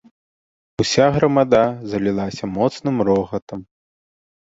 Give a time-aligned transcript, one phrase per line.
[0.83, 1.63] Уся грамада
[1.93, 3.59] залілася моцным рогатам.